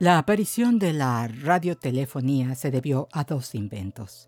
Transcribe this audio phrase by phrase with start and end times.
[0.00, 4.26] La aparición de la radiotelefonía se debió a dos inventos.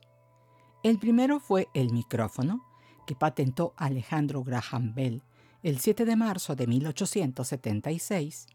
[0.85, 2.65] El primero fue el micrófono,
[3.05, 5.25] que patentó Alejandro Graham Bell
[5.65, 8.47] el 7 de marzo de 1876,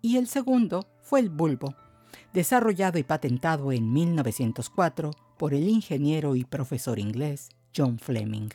[0.00, 1.74] y el segundo fue el bulbo,
[2.32, 8.48] desarrollado y patentado en 1904 por el ingeniero y profesor inglés John Fleming,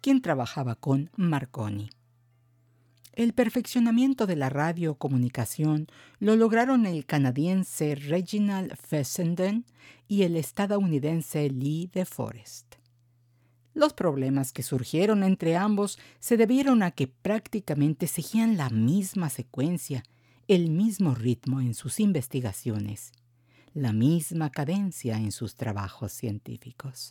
[0.00, 1.90] quien trabajaba con Marconi.
[3.18, 5.88] El perfeccionamiento de la radiocomunicación
[6.20, 9.64] lo lograron el canadiense Reginald Fessenden
[10.06, 12.76] y el estadounidense Lee de Forest.
[13.74, 20.04] Los problemas que surgieron entre ambos se debieron a que prácticamente seguían la misma secuencia,
[20.46, 23.10] el mismo ritmo en sus investigaciones,
[23.74, 27.10] la misma cadencia en sus trabajos científicos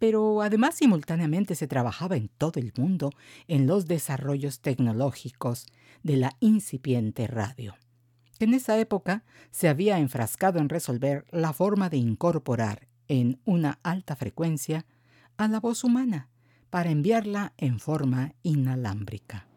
[0.00, 3.10] pero además simultáneamente se trabajaba en todo el mundo
[3.46, 5.66] en los desarrollos tecnológicos
[6.02, 7.76] de la incipiente radio.
[8.38, 14.16] En esa época se había enfrascado en resolver la forma de incorporar en una alta
[14.16, 14.86] frecuencia
[15.36, 16.30] a la voz humana
[16.70, 19.49] para enviarla en forma inalámbrica.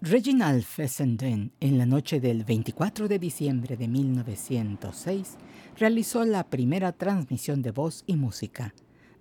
[0.00, 5.36] Reginald Fessenden, en la noche del 24 de diciembre de 1906,
[5.76, 8.72] realizó la primera transmisión de voz y música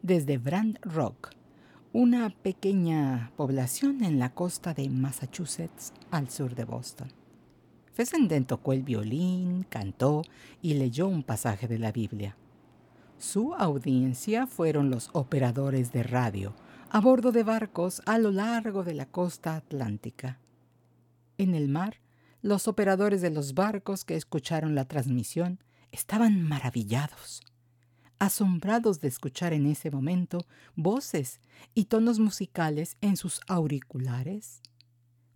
[0.04, 1.32] desde Brand Rock,
[1.94, 7.08] una pequeña población en la costa de Massachusetts al sur de Boston.
[7.94, 10.22] Fessenden tocó el violín, cantó
[10.62, 12.38] y leyó un pasaje de la Biblia.
[13.18, 16.54] Su audiencia fueron los operadores de radio
[16.92, 20.38] a bordo de barcos a lo largo de la costa atlántica.
[21.38, 22.02] En el mar,
[22.42, 25.59] los operadores de los barcos que escucharon la transmisión
[25.92, 27.42] estaban maravillados,
[28.20, 31.40] asombrados de escuchar en ese momento voces
[31.74, 34.62] y tonos musicales en sus auriculares,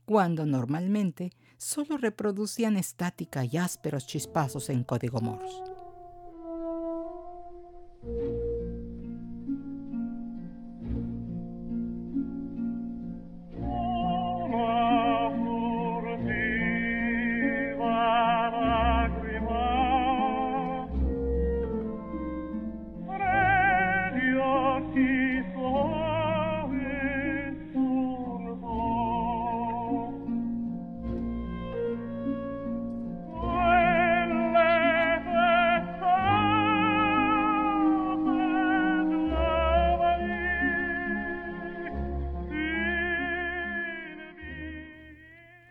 [0.05, 5.70] cuando normalmente solo reproducían estática y ásperos chispazos en código Morse.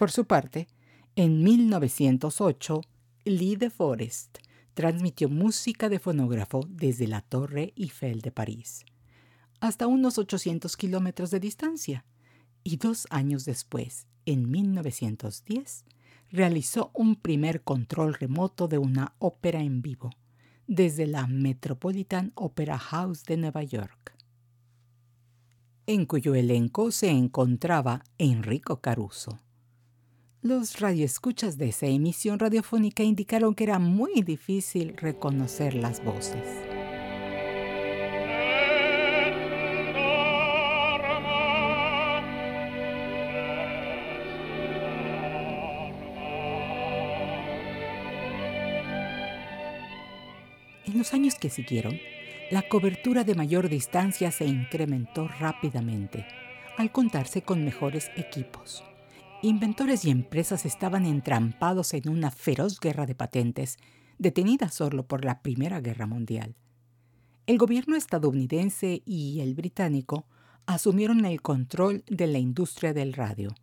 [0.01, 0.67] Por su parte,
[1.15, 2.81] en 1908,
[3.27, 4.39] Lee de Forest
[4.73, 8.87] transmitió música de fonógrafo desde la Torre Eiffel de París,
[9.61, 12.07] hasta unos 800 kilómetros de distancia,
[12.65, 15.85] y dos años después, en 1910,
[16.31, 20.09] realizó un primer control remoto de una ópera en vivo,
[20.67, 24.17] desde la Metropolitan Opera House de Nueva York,
[25.85, 29.39] en cuyo elenco se encontraba Enrico Caruso.
[30.43, 36.41] Los radioescuchas de esa emisión radiofónica indicaron que era muy difícil reconocer las voces.
[50.87, 51.99] En los años que siguieron,
[52.51, 56.25] la cobertura de mayor distancia se incrementó rápidamente
[56.79, 58.83] al contarse con mejores equipos.
[59.43, 63.79] Inventores y empresas estaban entrampados en una feroz guerra de patentes,
[64.19, 66.57] detenida solo por la Primera Guerra Mundial.
[67.47, 70.27] El gobierno estadounidense y el británico
[70.67, 73.55] asumieron el control de la industria del radio,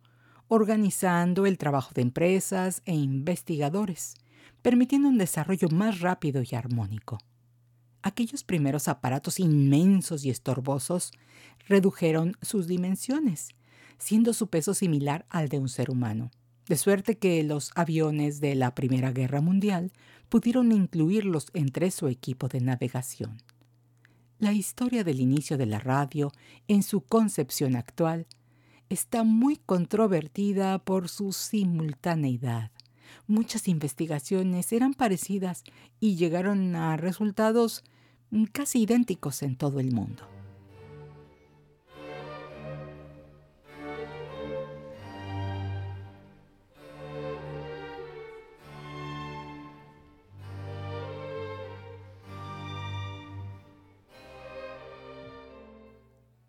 [0.48, 4.14] organizando el trabajo de empresas e investigadores,
[4.62, 7.18] permitiendo un desarrollo más rápido y armónico.
[8.02, 11.12] Aquellos primeros aparatos inmensos y estorbosos
[11.68, 13.50] redujeron sus dimensiones,
[13.98, 16.30] siendo su peso similar al de un ser humano,
[16.66, 19.92] de suerte que los aviones de la Primera Guerra Mundial
[20.28, 23.38] pudieron incluirlos entre su equipo de navegación.
[24.38, 26.30] La historia del inicio de la radio,
[26.68, 28.26] en su concepción actual,
[28.88, 32.70] está muy controvertida por su simultaneidad.
[33.26, 35.64] Muchas investigaciones eran parecidas
[35.98, 37.82] y llegaron a resultados
[38.52, 40.37] casi idénticos en todo el mundo.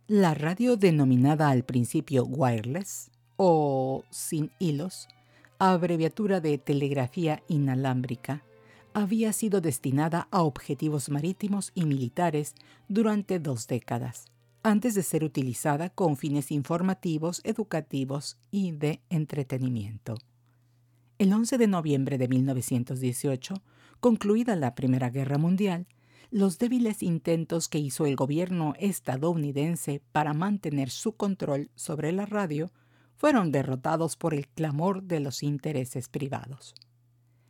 [0.10, 5.08] La radio denominada al principio wireless o sin hilos,
[5.60, 8.44] abreviatura de telegrafía inalámbrica,
[8.96, 12.56] había sido destinada a objetivos marítimos y militares
[12.88, 14.26] durante dos décadas,
[14.64, 20.16] antes de ser utilizada con fines informativos, educativos y de entretenimiento.
[21.20, 23.62] El 11 de noviembre de 1918,
[24.00, 25.86] concluida la Primera Guerra Mundial,
[26.32, 32.72] los débiles intentos que hizo el gobierno estadounidense para mantener su control sobre la radio
[33.16, 36.76] fueron derrotados por el clamor de los intereses privados.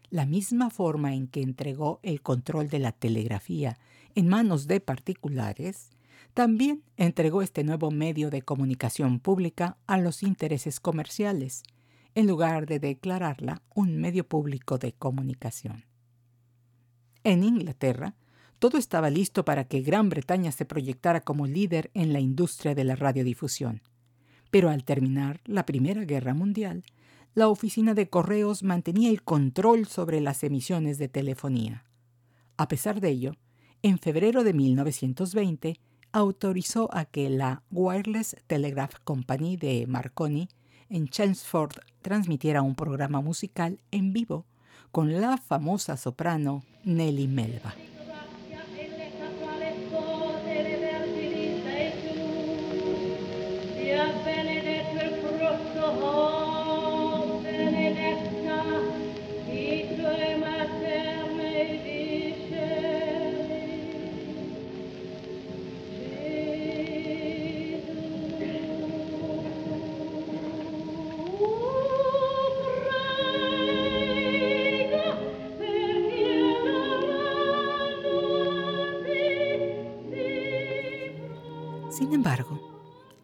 [0.09, 3.77] La misma forma en que entregó el control de la telegrafía
[4.15, 5.91] en manos de particulares,
[6.33, 11.63] también entregó este nuevo medio de comunicación pública a los intereses comerciales,
[12.15, 15.85] en lugar de declararla un medio público de comunicación.
[17.23, 18.15] En Inglaterra,
[18.59, 22.83] todo estaba listo para que Gran Bretaña se proyectara como líder en la industria de
[22.83, 23.81] la radiodifusión.
[24.51, 26.83] Pero al terminar la Primera Guerra Mundial,
[27.35, 31.85] la oficina de correos mantenía el control sobre las emisiones de telefonía.
[32.57, 33.35] A pesar de ello,
[33.81, 35.79] en febrero de 1920
[36.11, 40.49] autorizó a que la Wireless Telegraph Company de Marconi
[40.89, 44.45] en Chelmsford transmitiera un programa musical en vivo
[44.91, 47.75] con la famosa soprano Nelly Melba.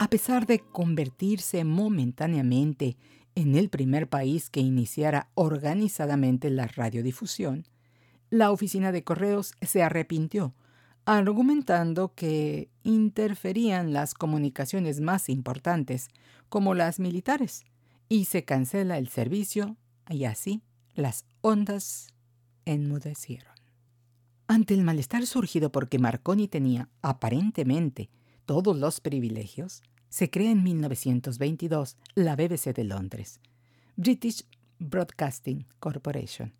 [0.06, 2.96] A pesar de convertirse momentáneamente
[3.34, 7.66] en el primer país que iniciara organizadamente la radiodifusión,
[8.30, 10.54] la oficina de correos se arrepintió,
[11.06, 16.10] argumentando que interferían las comunicaciones más importantes,
[16.50, 17.63] como las militares,
[18.07, 19.75] y se cancela el servicio,
[20.07, 20.62] y así
[20.94, 22.10] las ondas
[22.66, 23.56] enmudecieron.
[24.46, 28.12] Ante el malestar surgido porque Marconi tenía, aparentemente,
[28.46, 29.81] todos los privilegios,
[30.15, 33.41] se crea en 1922 la BBC de Londres,
[33.97, 34.45] British
[34.79, 36.53] Broadcasting Corporation,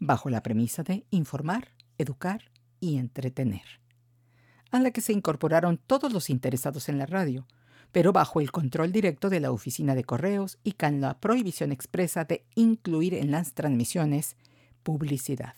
[0.00, 1.68] bajo la premisa de informar,
[1.98, 3.62] educar y entretener,
[4.72, 7.46] a la que se incorporaron todos los interesados en la radio,
[7.92, 12.24] pero bajo el control directo de la oficina de correos y con la prohibición expresa
[12.24, 14.36] de incluir en las transmisiones
[14.82, 15.54] publicidad.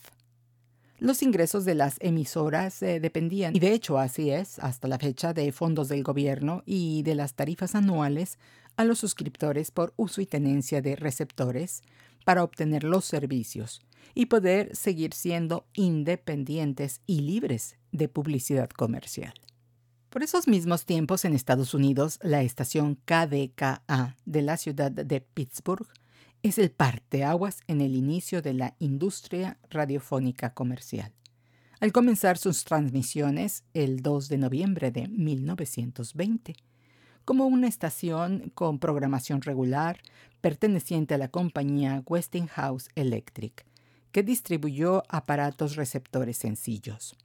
[0.98, 5.34] Los ingresos de las emisoras eh, dependían, y de hecho así es hasta la fecha,
[5.34, 8.38] de fondos del gobierno y de las tarifas anuales
[8.76, 11.82] a los suscriptores por uso y tenencia de receptores
[12.24, 13.82] para obtener los servicios
[14.14, 19.34] y poder seguir siendo independientes y libres de publicidad comercial.
[20.08, 25.86] Por esos mismos tiempos en Estados Unidos, la estación KDKA de la ciudad de Pittsburgh
[26.42, 31.12] es el parteaguas en el inicio de la industria radiofónica comercial.
[31.80, 36.54] Al comenzar sus transmisiones el 2 de noviembre de 1920,
[37.24, 40.00] como una estación con programación regular
[40.40, 43.66] perteneciente a la compañía Westinghouse Electric,
[44.12, 47.16] que distribuyó aparatos receptores sencillos.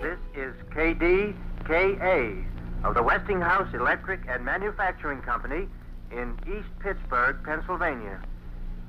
[0.00, 2.44] This is KDKA
[2.82, 5.68] of the Westinghouse Electric and Manufacturing Company
[6.10, 8.20] in East Pittsburgh, Pennsylvania.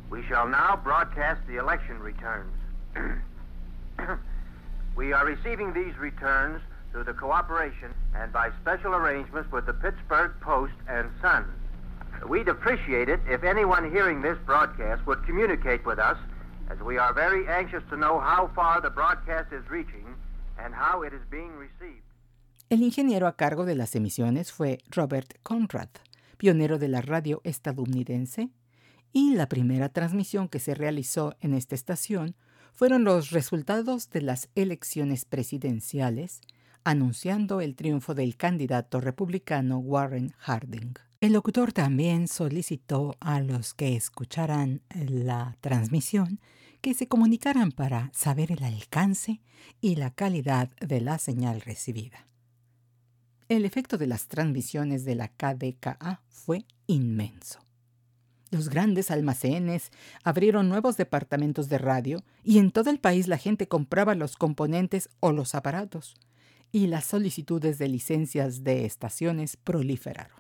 [0.09, 2.53] We shall now broadcast the election returns.
[4.95, 6.61] we are receiving these returns
[6.91, 11.45] through the cooperation and by special arrangements with the Pittsburgh Post and Sun.
[12.27, 16.17] We'd appreciate it if anyone hearing this broadcast would communicate with us
[16.69, 20.05] as we are very anxious to know how far the broadcast is reaching
[20.59, 22.03] and how it is being received.
[22.69, 25.89] El ingeniero a cargo de las emisiones fue Robert Conrad,
[26.41, 28.49] pionero de la radio estadounidense,
[29.13, 32.35] y la primera transmisión que se realizó en esta estación
[32.73, 36.41] fueron los resultados de las elecciones presidenciales,
[36.83, 40.95] anunciando el triunfo del candidato republicano Warren Harding.
[41.19, 46.39] El locutor también solicitó a los que escucharan la transmisión
[46.81, 49.41] que se comunicaran para saber el alcance
[49.79, 52.25] y la calidad de la señal recibida.
[53.51, 57.59] El efecto de las transmisiones de la KDKA fue inmenso.
[58.49, 59.91] Los grandes almacenes
[60.23, 65.09] abrieron nuevos departamentos de radio y en todo el país la gente compraba los componentes
[65.19, 66.15] o los aparatos
[66.71, 70.37] y las solicitudes de licencias de estaciones proliferaron.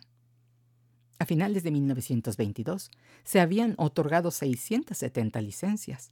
[1.19, 2.91] A finales de 1922
[3.25, 6.11] se habían otorgado 670 licencias.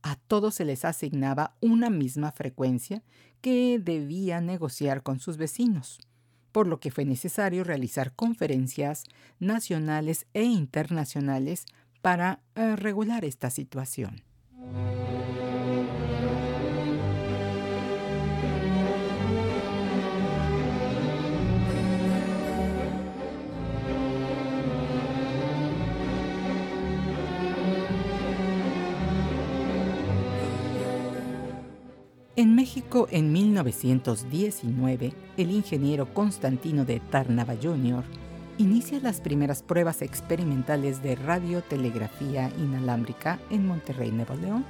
[0.00, 3.02] A todos se les asignaba una misma frecuencia
[3.42, 6.00] que debía negociar con sus vecinos
[6.52, 9.04] por lo que fue necesario realizar conferencias
[9.40, 11.66] nacionales e internacionales
[12.02, 14.22] para eh, regular esta situación.
[32.34, 38.04] En México, en 1919, el ingeniero Constantino de Tarnava Jr.
[38.56, 44.64] inicia las primeras pruebas experimentales de radiotelegrafía inalámbrica en Monterrey, Nuevo León.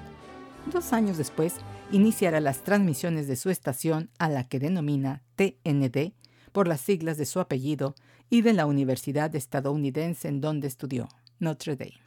[0.72, 1.54] Dos años después,
[1.92, 6.14] iniciará las transmisiones de su estación a la que denomina TND
[6.50, 7.94] por las siglas de su apellido
[8.28, 12.02] y de la Universidad estadounidense en donde estudió, Notre Dame.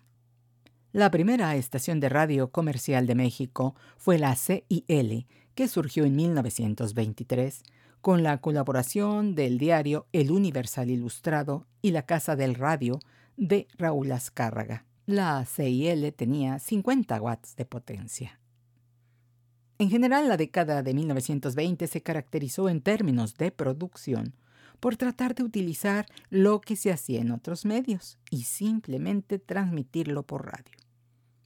[0.91, 7.63] La primera estación de radio comercial de México fue la CIL, que surgió en 1923
[8.01, 12.99] con la colaboración del diario El Universal Ilustrado y la Casa del Radio
[13.37, 14.85] de Raúl Azcárraga.
[15.07, 18.39] La CIL tenía 50 watts de potencia.
[19.79, 24.35] En general, la década de 1920 se caracterizó en términos de producción
[24.79, 30.45] por tratar de utilizar lo que se hacía en otros medios y simplemente transmitirlo por
[30.45, 30.84] radio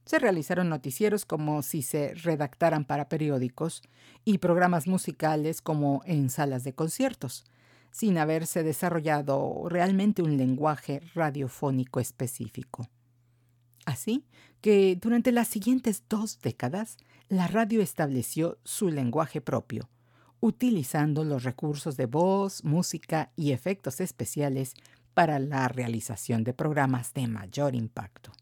[0.04, 3.82] se realizaron noticieros como si se redactaran para periódicos
[4.24, 7.44] y programas musicales como en salas de conciertos,
[7.90, 12.88] sin haberse desarrollado realmente un lenguaje radiofónico específico.
[13.86, 14.24] Así
[14.60, 16.96] que durante las siguientes dos décadas,
[17.28, 19.88] la radio estableció su lenguaje propio,
[20.40, 24.74] utilizando los recursos de voz, música y efectos especiales
[25.14, 28.32] para la realización de programas de mayor impacto.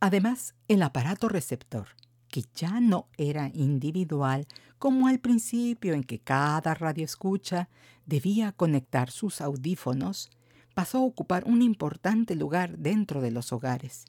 [0.00, 1.88] Además, el aparato receptor,
[2.28, 4.46] que ya no era individual
[4.78, 7.68] como al principio en que cada radioescucha
[8.06, 10.30] debía conectar sus audífonos,
[10.74, 14.04] pasó a ocupar un importante lugar dentro de los hogares,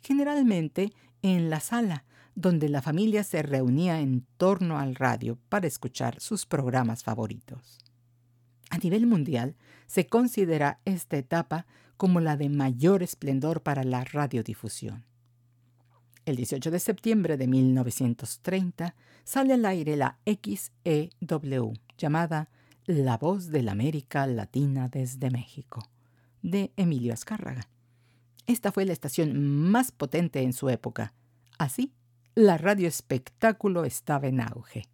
[0.00, 6.18] generalmente en la sala, donde la familia se reunía en torno al radio para escuchar
[6.18, 7.78] sus programas favoritos.
[8.70, 9.54] A nivel mundial,
[9.86, 15.04] se considera esta etapa como la de mayor esplendor para la radiodifusión.
[16.24, 22.48] El 18 de septiembre de 1930 sale al aire la XEW, llamada
[22.86, 25.82] La Voz de la América Latina desde México,
[26.40, 27.68] de Emilio Azcárraga.
[28.46, 29.36] Esta fue la estación
[29.68, 31.12] más potente en su época.
[31.58, 31.92] Así,
[32.36, 34.91] la radio espectáculo estaba en auge.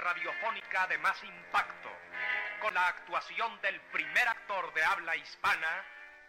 [0.00, 1.88] Radiofónica de más impacto,
[2.60, 5.84] con la actuación del primer actor de habla hispana,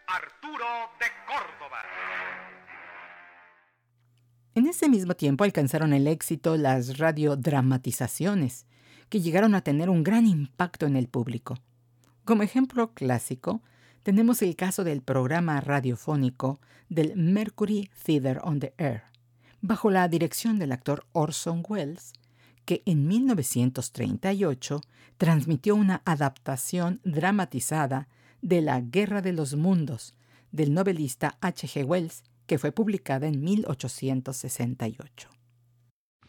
[0.07, 1.81] Arturo de Córdoba.
[4.53, 8.67] En ese mismo tiempo alcanzaron el éxito las radiodramatizaciones,
[9.09, 11.57] que llegaron a tener un gran impacto en el público.
[12.25, 13.61] Como ejemplo clásico,
[14.03, 16.59] tenemos el caso del programa radiofónico
[16.89, 19.03] del Mercury Theater on the Air,
[19.61, 22.13] bajo la dirección del actor Orson Welles,
[22.65, 24.81] que en 1938
[25.17, 28.07] transmitió una adaptación dramatizada
[28.41, 30.15] de La Guerra de los Mundos
[30.51, 31.67] del novelista H.
[31.67, 31.85] G.
[31.85, 35.29] Wells, que fue publicada en 1868.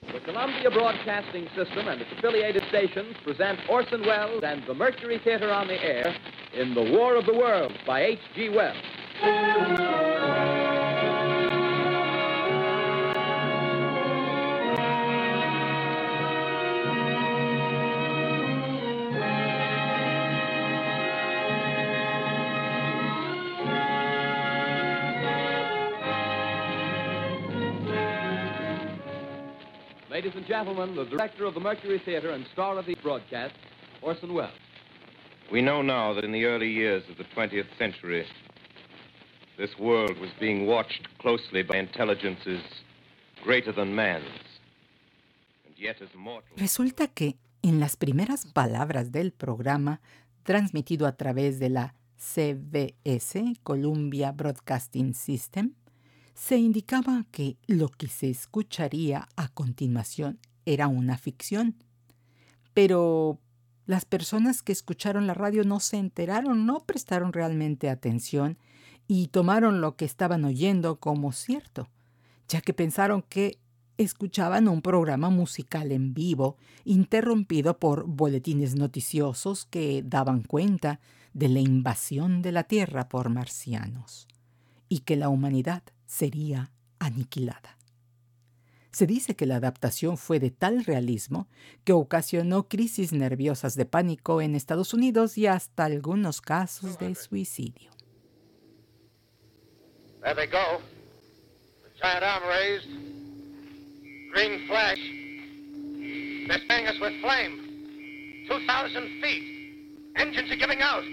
[0.01, 5.51] The Columbia Broadcasting System and its affiliated stations present Orson Welles and the Mercury Theater
[5.51, 6.15] on the Air
[6.55, 8.49] in The War of the Worlds by H.G.
[8.49, 10.12] Wells.
[30.23, 33.55] Ladies and gentlemen, the director of the Mercury Theater and star of the broadcast,
[34.03, 34.53] Orson Welles.
[35.51, 38.25] We know now that in the early years of the 20th century,
[39.59, 42.63] this world was being watched closely by intelligences
[43.43, 44.23] greater than man's,
[45.67, 46.57] and yet as mortal.
[46.57, 50.01] Resulta que en las primeras palabras del programa,
[50.45, 55.75] transmitido a través de la CBS, Columbia Broadcasting System,
[56.35, 61.77] se indicaba que lo que se escucharía a continuación era una ficción.
[62.75, 63.39] Pero
[63.87, 68.59] las personas que escucharon la radio no se enteraron, no prestaron realmente atención
[69.09, 71.91] y tomaron lo que estaban oyendo como cierto,
[72.49, 73.59] ya que pensaron que
[73.99, 81.01] escuchaban un programa musical en vivo interrumpido por boletines noticiosos que daban cuenta
[81.35, 84.29] de la invasión de la Tierra por marcianos
[84.89, 87.79] y que la humanidad sería aniquilada.
[88.91, 91.49] Se dice que la adaptación fue de tal realismo
[91.85, 97.91] que ocasionó crisis nerviosas de pánico en Estados Unidos y hasta algunos casos de suicidio.
[100.23, 100.83] There they go.
[101.83, 102.87] The giant arm raised.
[104.35, 105.01] Green flash.
[106.47, 108.47] They're spraying us with flame.
[108.49, 110.13] 2,000 feet.
[110.17, 111.05] Engines are giving out.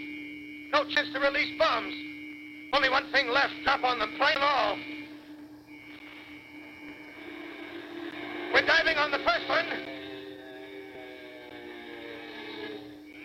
[0.73, 1.95] No chance to release bombs.
[2.73, 3.53] Only one thing left.
[3.63, 4.77] Drop on them, plane and all.
[8.69, 9.65] Diving on the first one.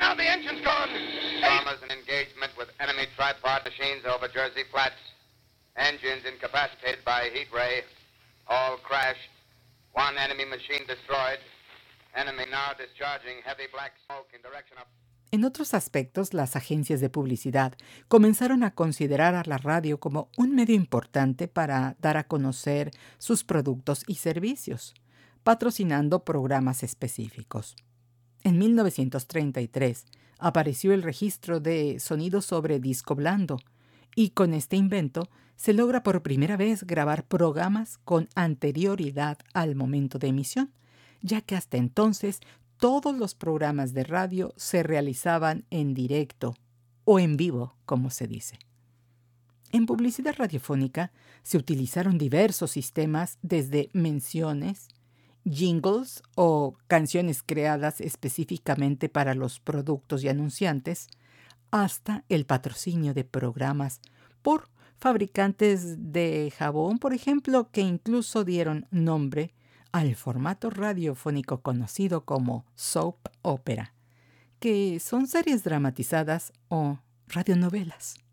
[0.00, 0.88] Now the engine's gone.
[1.44, 4.96] Bombers in engagement with enemy tripod machines over Jersey Flats.
[5.76, 7.84] Engines incapacitated by heat ray.
[8.48, 9.28] All crashed.
[9.92, 11.40] One enemy machine destroyed.
[12.16, 14.86] Enemy now discharging heavy black smoke in direction of...
[15.30, 17.76] En otros aspectos, las agencias de publicidad
[18.08, 23.42] comenzaron a considerar a la radio como un medio importante para dar a conocer sus
[23.42, 24.94] productos y servicios,
[25.44, 27.76] patrocinando programas específicos.
[28.42, 30.06] En 1933
[30.38, 33.58] apareció el registro de sonido sobre disco blando,
[34.16, 40.18] y con este invento se logra por primera vez grabar programas con anterioridad al momento
[40.18, 40.72] de emisión,
[41.20, 42.40] ya que hasta entonces
[42.78, 46.54] todos los programas de radio se realizaban en directo
[47.04, 48.58] o en vivo, como se dice.
[49.72, 54.88] En publicidad radiofónica se utilizaron diversos sistemas desde menciones,
[55.44, 61.08] jingles o canciones creadas específicamente para los productos y anunciantes,
[61.70, 64.00] hasta el patrocinio de programas
[64.42, 69.54] por fabricantes de jabón, por ejemplo, que incluso dieron nombre
[69.92, 73.94] al formato radiofónico conocido como soap opera,
[74.60, 78.23] que son series dramatizadas o radionovelas.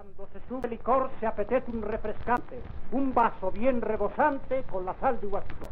[0.00, 5.20] Cuando se sube licor se apetece un refrescante, un vaso bien rebosante con la sal
[5.20, 5.68] de uvasicón.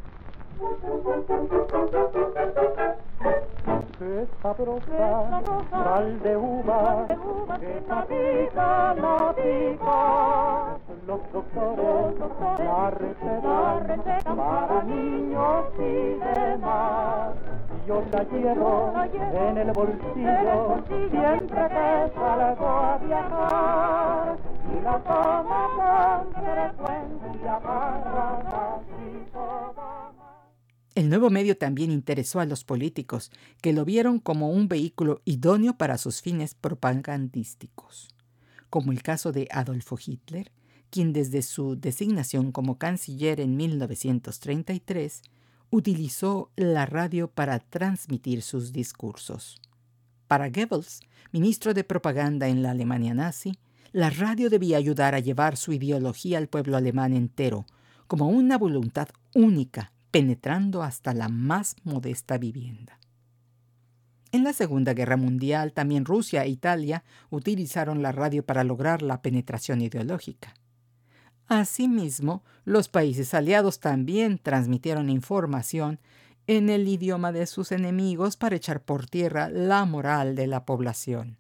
[3.99, 7.07] Qué sabrosa, sal de uva,
[7.59, 10.77] que pica la pica.
[11.07, 12.15] Los doctores
[12.59, 17.58] la receta para niños y demás.
[17.89, 18.93] Yo la llevo
[19.49, 20.85] en el bolsillo.
[20.87, 30.13] Siempre que salgo a viajar y la tomo con frecuencia para casi toda
[30.95, 33.31] El nuevo medio también interesó a los políticos,
[33.63, 38.15] que lo vieron como un vehículo idóneo para sus fines propagandísticos,
[38.69, 40.53] como el caso de Adolfo Hitler,
[40.91, 45.23] quien desde su designación como canciller en 1933
[45.71, 49.61] utilizó la radio para transmitir sus discursos.
[50.27, 51.01] Para Goebbels,
[51.33, 53.59] ministro de propaganda en la Alemania nazi,
[53.93, 57.67] la radio debía ayudar a llevar su ideología al pueblo alemán entero,
[58.07, 62.99] como una voluntad única, penetrando hasta la más modesta vivienda.
[64.31, 69.23] En la Segunda Guerra Mundial, también Rusia e Italia utilizaron la radio para lograr la
[69.23, 70.55] penetración ideológica.
[71.49, 75.99] Asimismo, los países aliados también transmitieron información
[76.47, 81.39] en el idioma de sus enemigos para echar por tierra la moral de la población.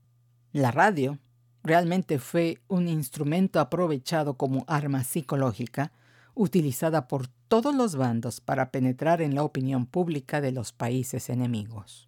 [0.52, 1.18] La radio
[1.62, 5.92] realmente fue un instrumento aprovechado como arma psicológica,
[6.34, 12.06] utilizada por todos los bandos para penetrar en la opinión pública de los países enemigos.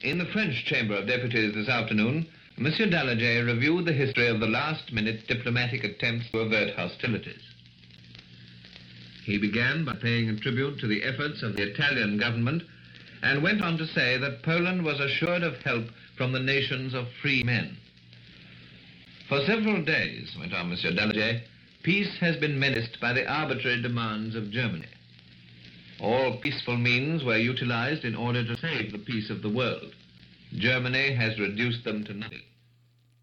[0.00, 4.46] In the French Chamber of Deputies this afternoon, Monsieur Daladier reviewed the history of the
[4.46, 7.42] last-minute diplomatic attempts to avert hostilities.
[9.24, 12.62] He began by paying a tribute to the efforts of the Italian government
[13.22, 15.84] and went on to say that Poland was assured of help
[16.16, 17.76] from the nations of free men.
[19.28, 21.42] For several days, went on Monsieur Daladier,
[21.82, 24.86] peace has been menaced by the arbitrary demands of Germany.
[26.00, 29.94] All peaceful means were utilized in order to save the peace of the world.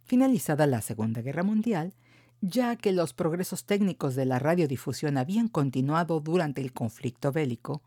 [0.06, 1.94] Finalizada la Segunda Guerra Mundial,
[2.42, 7.82] ya que los progresos técnicos de la radiodifusión habían continuado durante el conflicto bélico,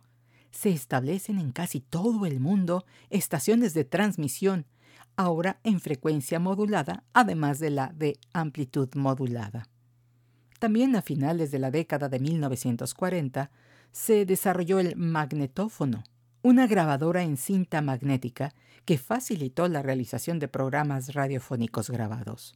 [0.51, 4.65] se establecen en casi todo el mundo estaciones de transmisión,
[5.17, 9.69] ahora en frecuencia modulada, además de la de amplitud modulada.
[10.59, 13.51] También a finales de la década de 1940
[13.93, 16.05] se desarrolló el magnetófono,
[16.47, 18.55] una grabadora en cinta magnética
[18.85, 22.55] que facilitó la realización de programas radiofónicos grabados.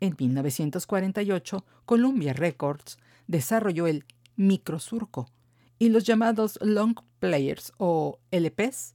[0.00, 5.30] En 1948, Columbia Records desarrolló el microsurco
[5.78, 8.94] y los llamados long players o LPs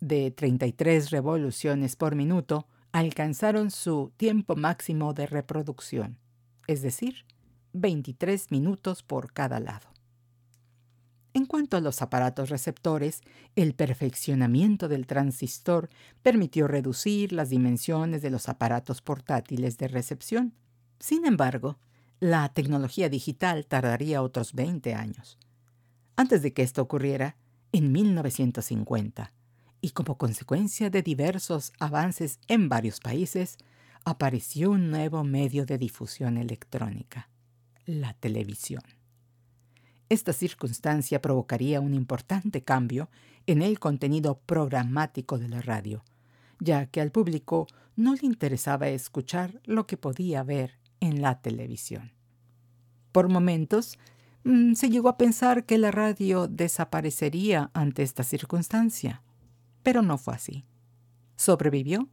[0.00, 6.18] de 33 revoluciones por minuto alcanzaron su tiempo máximo de reproducción,
[6.66, 7.26] es decir,
[7.74, 9.99] 23 minutos por cada lado.
[11.32, 13.20] En cuanto a los aparatos receptores,
[13.54, 15.88] el perfeccionamiento del transistor
[16.22, 20.54] permitió reducir las dimensiones de los aparatos portátiles de recepción.
[20.98, 21.78] Sin embargo,
[22.18, 25.38] la tecnología digital tardaría otros 20 años.
[26.16, 27.36] Antes de que esto ocurriera,
[27.72, 29.32] en 1950,
[29.80, 33.56] y como consecuencia de diversos avances en varios países,
[34.04, 37.30] apareció un nuevo medio de difusión electrónica,
[37.86, 38.82] la televisión.
[40.10, 43.08] Esta circunstancia provocaría un importante cambio
[43.46, 46.02] en el contenido programático de la radio,
[46.58, 52.12] ya que al público no le interesaba escuchar lo que podía ver en la televisión.
[53.12, 54.00] Por momentos,
[54.42, 59.22] mm, se llegó a pensar que la radio desaparecería ante esta circunstancia,
[59.84, 60.64] pero no fue así.
[61.36, 62.08] Sobrevivió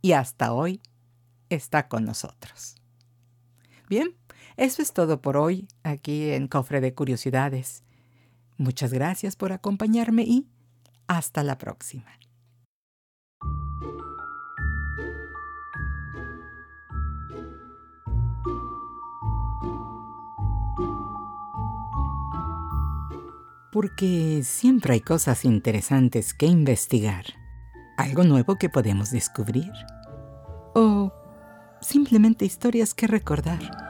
[0.00, 0.80] y hasta hoy
[1.50, 2.76] está con nosotros.
[3.90, 4.16] Bien,
[4.56, 7.84] eso es todo por hoy aquí en Cofre de Curiosidades.
[8.58, 10.46] Muchas gracias por acompañarme y
[11.06, 12.06] hasta la próxima.
[23.72, 27.26] Porque siempre hay cosas interesantes que investigar,
[27.98, 29.70] algo nuevo que podemos descubrir
[30.74, 31.12] o
[31.82, 33.85] simplemente historias que recordar.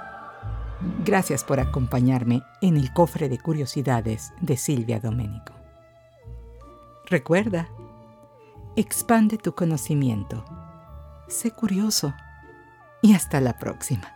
[1.05, 5.53] Gracias por acompañarme en el cofre de curiosidades de Silvia Domenico.
[7.07, 7.69] Recuerda,
[8.75, 10.45] expande tu conocimiento,
[11.29, 12.15] sé curioso
[13.01, 14.16] y hasta la próxima.